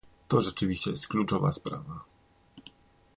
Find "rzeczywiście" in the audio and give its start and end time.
0.41-0.91